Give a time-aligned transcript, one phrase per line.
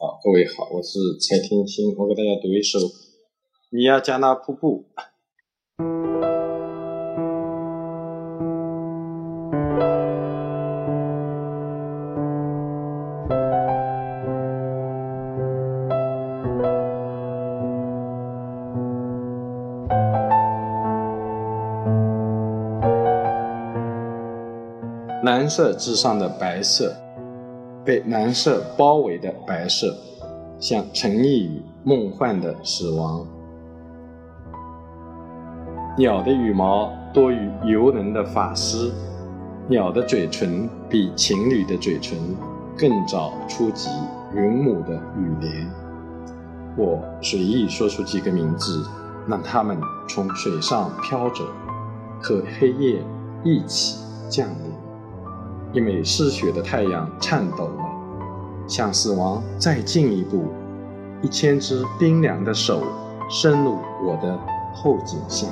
[0.00, 2.78] 好，各位好，我是蔡天星，我给大家读一首
[3.70, 4.84] 《尼亚加纳瀑布》。
[25.24, 27.07] 蓝色之上的白色。
[27.84, 29.96] 被蓝色包围的白色，
[30.58, 33.26] 像沉溺于梦幻的死亡。
[35.96, 38.92] 鸟的羽毛多于游人的发丝，
[39.68, 42.16] 鸟的嘴唇比情侣的嘴唇
[42.76, 43.90] 更早触及
[44.34, 45.68] 云母的羽帘。
[46.76, 48.84] 我随意说出几个名字，
[49.26, 49.76] 让它们
[50.08, 51.44] 从水上飘走，
[52.22, 53.02] 和黑夜
[53.42, 53.98] 一起
[54.28, 54.87] 降临。
[55.72, 57.84] 一枚嗜血的太阳颤抖了，
[58.66, 60.44] 向死亡再进一步。
[61.20, 62.82] 一千只冰凉的手
[63.28, 64.38] 伸入我的
[64.72, 65.46] 后颈下。